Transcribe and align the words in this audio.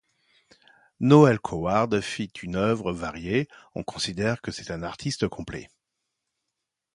Noël 0.99 1.39
Coward 1.39 2.01
fit 2.01 2.31
une 2.41 2.55
œuvre 2.55 2.91
variée, 2.91 3.47
on 3.75 3.83
considère 3.83 4.41
que 4.41 4.49
c'est 4.51 4.71
un 4.71 4.81
artiste 4.81 5.27
complet. 5.27 5.69